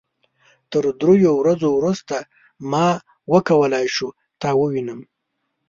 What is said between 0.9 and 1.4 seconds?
دریو